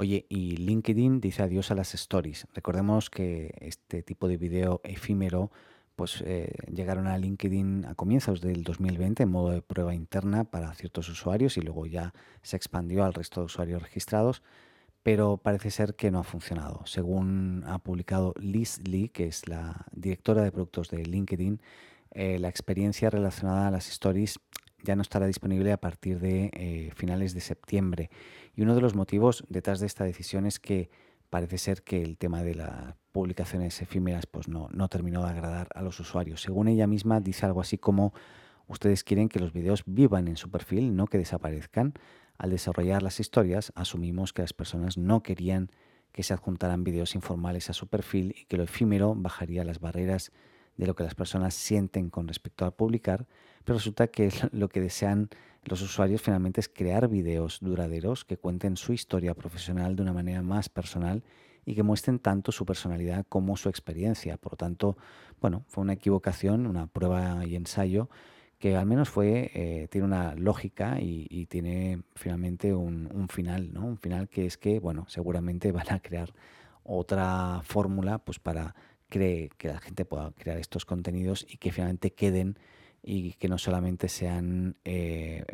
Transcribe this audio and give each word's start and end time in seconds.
Oye, 0.00 0.24
y 0.30 0.56
LinkedIn 0.56 1.20
dice 1.20 1.42
adiós 1.42 1.70
a 1.70 1.74
las 1.74 1.92
stories. 1.92 2.46
Recordemos 2.54 3.10
que 3.10 3.54
este 3.60 4.02
tipo 4.02 4.28
de 4.28 4.38
video 4.38 4.80
efímero 4.82 5.50
pues 5.94 6.22
eh, 6.24 6.54
llegaron 6.74 7.06
a 7.06 7.18
LinkedIn 7.18 7.84
a 7.84 7.94
comienzos 7.94 8.40
del 8.40 8.64
2020 8.64 9.24
en 9.24 9.30
modo 9.30 9.50
de 9.50 9.60
prueba 9.60 9.94
interna 9.94 10.44
para 10.44 10.72
ciertos 10.72 11.10
usuarios 11.10 11.58
y 11.58 11.60
luego 11.60 11.84
ya 11.84 12.14
se 12.40 12.56
expandió 12.56 13.04
al 13.04 13.12
resto 13.12 13.40
de 13.40 13.44
usuarios 13.44 13.82
registrados, 13.82 14.42
pero 15.02 15.36
parece 15.36 15.70
ser 15.70 15.94
que 15.96 16.10
no 16.10 16.20
ha 16.20 16.24
funcionado. 16.24 16.80
Según 16.86 17.64
ha 17.66 17.78
publicado 17.78 18.32
Liz 18.40 18.78
Lee, 18.78 19.10
que 19.10 19.26
es 19.26 19.48
la 19.48 19.84
directora 19.92 20.40
de 20.42 20.50
productos 20.50 20.88
de 20.88 21.04
LinkedIn, 21.04 21.60
eh, 22.12 22.38
la 22.38 22.48
experiencia 22.48 23.10
relacionada 23.10 23.68
a 23.68 23.70
las 23.70 23.90
stories 23.90 24.40
ya 24.84 24.96
no 24.96 25.02
estará 25.02 25.26
disponible 25.26 25.72
a 25.72 25.76
partir 25.80 26.20
de 26.20 26.50
eh, 26.52 26.90
finales 26.94 27.34
de 27.34 27.40
septiembre. 27.40 28.10
Y 28.54 28.62
uno 28.62 28.74
de 28.74 28.80
los 28.80 28.94
motivos 28.94 29.44
detrás 29.48 29.80
de 29.80 29.86
esta 29.86 30.04
decisión 30.04 30.46
es 30.46 30.58
que 30.58 30.90
parece 31.30 31.58
ser 31.58 31.82
que 31.82 32.02
el 32.02 32.18
tema 32.18 32.42
de 32.42 32.54
las 32.56 32.94
publicaciones 33.12 33.80
efímeras 33.80 34.26
pues 34.26 34.48
no, 34.48 34.68
no 34.72 34.88
terminó 34.88 35.24
de 35.24 35.30
agradar 35.30 35.68
a 35.74 35.82
los 35.82 35.98
usuarios. 36.00 36.42
Según 36.42 36.68
ella 36.68 36.86
misma 36.86 37.20
dice 37.20 37.46
algo 37.46 37.60
así 37.60 37.78
como 37.78 38.12
ustedes 38.66 39.04
quieren 39.04 39.28
que 39.28 39.40
los 39.40 39.52
videos 39.52 39.82
vivan 39.86 40.28
en 40.28 40.36
su 40.36 40.50
perfil, 40.50 40.96
no 40.96 41.06
que 41.06 41.18
desaparezcan. 41.18 41.94
Al 42.38 42.50
desarrollar 42.50 43.02
las 43.02 43.20
historias 43.20 43.72
asumimos 43.74 44.32
que 44.32 44.42
las 44.42 44.52
personas 44.52 44.96
no 44.96 45.22
querían 45.22 45.70
que 46.12 46.22
se 46.22 46.34
adjuntaran 46.34 46.84
videos 46.84 47.14
informales 47.14 47.70
a 47.70 47.72
su 47.72 47.86
perfil 47.86 48.34
y 48.36 48.44
que 48.46 48.56
lo 48.56 48.64
efímero 48.64 49.14
bajaría 49.14 49.64
las 49.64 49.80
barreras 49.80 50.32
de 50.76 50.86
lo 50.86 50.94
que 50.94 51.04
las 51.04 51.14
personas 51.14 51.54
sienten 51.54 52.10
con 52.10 52.28
respecto 52.28 52.64
a 52.64 52.70
publicar, 52.70 53.26
pero 53.64 53.78
resulta 53.78 54.08
que 54.08 54.30
lo 54.52 54.68
que 54.68 54.80
desean 54.80 55.28
los 55.64 55.82
usuarios 55.82 56.22
finalmente 56.22 56.60
es 56.60 56.68
crear 56.68 57.08
videos 57.08 57.58
duraderos 57.60 58.24
que 58.24 58.38
cuenten 58.38 58.76
su 58.76 58.92
historia 58.92 59.34
profesional 59.34 59.94
de 59.94 60.02
una 60.02 60.12
manera 60.12 60.42
más 60.42 60.68
personal 60.68 61.22
y 61.66 61.74
que 61.74 61.82
muestren 61.82 62.18
tanto 62.18 62.50
su 62.50 62.64
personalidad 62.64 63.26
como 63.28 63.56
su 63.56 63.68
experiencia. 63.68 64.38
Por 64.38 64.54
lo 64.54 64.56
tanto, 64.56 64.96
bueno, 65.40 65.64
fue 65.68 65.82
una 65.82 65.92
equivocación, 65.92 66.66
una 66.66 66.86
prueba 66.86 67.44
y 67.44 67.56
ensayo 67.56 68.08
que 68.60 68.76
al 68.76 68.84
menos 68.84 69.08
fue, 69.08 69.50
eh, 69.54 69.88
tiene 69.90 70.06
una 70.06 70.34
lógica 70.34 70.98
y, 71.00 71.46
tiene 71.46 72.02
finalmente 72.14 72.74
un, 72.74 73.26
final, 73.30 73.72
¿no? 73.72 73.86
Un 73.86 73.96
final 73.96 74.28
que 74.28 74.44
es 74.44 74.58
que, 74.58 74.78
bueno, 74.78 75.06
seguramente 75.08 75.72
van 75.72 75.90
a 75.90 76.00
crear 76.00 76.32
otra 76.84 77.62
fórmula 77.64 78.18
pues 78.18 78.38
para 78.38 78.74
que 79.10 79.50
la 79.62 79.80
gente 79.80 80.04
pueda 80.06 80.32
crear 80.32 80.58
estos 80.58 80.86
contenidos 80.86 81.46
y 81.48 81.58
que 81.58 81.72
finalmente 81.72 82.12
queden 82.12 82.56
y 83.02 83.32
que 83.34 83.48
no 83.48 83.58
solamente 83.58 84.08
sean, 84.08 84.76
eh, 84.84 85.44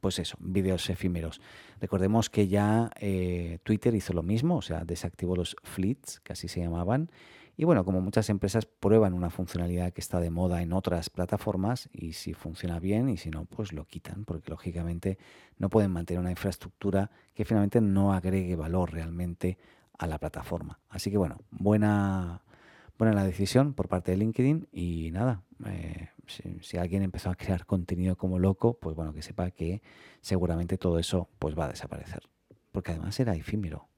pues 0.00 0.18
eso, 0.18 0.36
vídeos 0.40 0.88
efímeros. 0.90 1.40
Recordemos 1.80 2.30
que 2.30 2.48
ya 2.48 2.90
eh, 3.00 3.58
Twitter 3.64 3.94
hizo 3.94 4.12
lo 4.12 4.22
mismo, 4.22 4.56
o 4.56 4.62
sea, 4.62 4.84
desactivó 4.84 5.36
los 5.36 5.56
fleets, 5.62 6.20
que 6.20 6.32
así 6.32 6.48
se 6.48 6.60
llamaban. 6.60 7.10
Y 7.58 7.64
bueno, 7.64 7.86
como 7.86 8.02
muchas 8.02 8.28
empresas 8.28 8.66
prueban 8.66 9.14
una 9.14 9.30
funcionalidad 9.30 9.92
que 9.92 10.02
está 10.02 10.20
de 10.20 10.28
moda 10.28 10.60
en 10.60 10.74
otras 10.74 11.08
plataformas 11.08 11.88
y 11.90 12.12
si 12.12 12.34
funciona 12.34 12.78
bien 12.78 13.08
y 13.08 13.16
si 13.16 13.30
no, 13.30 13.46
pues 13.46 13.72
lo 13.72 13.86
quitan, 13.86 14.26
porque 14.26 14.50
lógicamente 14.50 15.16
no 15.56 15.70
pueden 15.70 15.90
mantener 15.90 16.20
una 16.20 16.30
infraestructura 16.30 17.10
que 17.34 17.46
finalmente 17.46 17.80
no 17.80 18.12
agregue 18.12 18.56
valor 18.56 18.92
realmente 18.92 19.56
a 19.98 20.06
la 20.06 20.18
plataforma. 20.18 20.80
Así 20.90 21.10
que 21.10 21.16
bueno, 21.16 21.38
buena, 21.50 22.42
buena 22.98 23.14
la 23.14 23.24
decisión 23.24 23.74
por 23.74 23.88
parte 23.88 24.10
de 24.10 24.18
LinkedIn 24.18 24.68
y 24.72 25.10
nada, 25.12 25.42
eh, 25.66 26.08
si, 26.60 26.76
alguien 26.76 27.02
empezó 27.02 27.30
a 27.30 27.34
crear 27.34 27.66
contenido 27.66 28.16
como 28.16 28.38
loco, 28.38 28.78
pues 28.78 28.96
bueno, 28.96 29.12
que 29.12 29.22
sepa 29.22 29.50
que 29.50 29.82
seguramente 30.20 30.78
todo 30.78 30.98
eso 30.98 31.28
pues 31.38 31.58
va 31.58 31.66
a 31.66 31.68
desaparecer. 31.68 32.22
Porque 32.72 32.92
además 32.92 33.18
era 33.20 33.34
efímero. 33.34 33.88